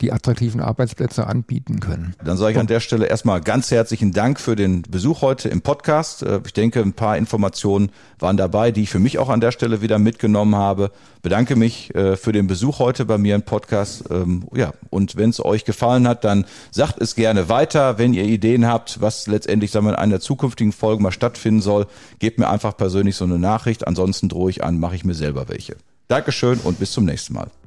die 0.00 0.12
attraktiven 0.12 0.60
Arbeitsplätze 0.60 1.26
anbieten 1.26 1.80
können. 1.80 2.14
Dann 2.24 2.36
sage 2.36 2.52
ich 2.52 2.58
an 2.58 2.66
der 2.66 2.80
Stelle 2.80 3.06
erstmal 3.06 3.40
ganz 3.40 3.70
herzlichen 3.70 4.12
Dank 4.12 4.40
für 4.40 4.56
den 4.56 4.82
Besuch 4.82 5.22
heute 5.22 5.48
im 5.48 5.62
Podcast. 5.62 6.22
Äh, 6.22 6.40
ich 6.44 6.52
denke, 6.52 6.80
ein 6.80 6.92
paar 6.92 7.16
Informationen 7.16 7.90
waren 8.18 8.36
dabei, 8.36 8.72
die 8.72 8.82
ich 8.82 8.90
für 8.90 8.98
mich 8.98 9.18
auch 9.18 9.28
an 9.28 9.40
der 9.40 9.52
Stelle 9.52 9.80
wieder 9.82 9.98
mitgenommen 9.98 10.56
habe. 10.56 10.90
Bedanke 11.22 11.56
mich 11.56 11.94
äh, 11.94 12.16
für 12.16 12.32
den 12.32 12.46
Besuch 12.46 12.78
heute 12.78 13.04
bei 13.04 13.18
mir 13.18 13.34
im 13.34 13.42
Podcast. 13.42 14.04
Ähm, 14.10 14.46
ja, 14.54 14.72
und 14.90 15.16
wenn 15.16 15.30
es 15.30 15.44
euch 15.44 15.64
gefallen 15.64 16.06
hat, 16.06 16.24
dann 16.24 16.44
sagt 16.70 17.00
es 17.00 17.14
gerne 17.14 17.48
weiter. 17.48 17.98
Wenn 17.98 18.14
ihr 18.14 18.24
Ideen 18.24 18.66
habt, 18.66 19.00
was 19.00 19.26
letztendlich 19.26 19.70
sagen 19.70 19.86
wir, 19.86 19.90
in 19.90 19.96
einer 19.96 20.20
zukünftigen 20.20 20.72
Folge 20.72 21.02
mal 21.02 21.12
stattfinden 21.12 21.62
soll, 21.62 21.86
gebt 22.18 22.38
mir 22.38 22.48
einfach 22.48 22.76
persönlich 22.76 23.16
so 23.16 23.24
eine 23.24 23.38
Nachricht. 23.38 23.86
Ansonsten 23.86 24.28
drohe 24.28 24.50
ich 24.50 24.62
an, 24.62 24.78
mache 24.78 24.94
ich 24.94 25.04
mir 25.04 25.14
selber 25.14 25.48
welche. 25.48 25.76
Dankeschön 26.08 26.60
und 26.60 26.78
bis 26.78 26.92
zum 26.92 27.04
nächsten 27.04 27.34
Mal. 27.34 27.50